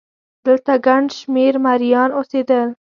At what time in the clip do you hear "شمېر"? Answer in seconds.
1.17-1.53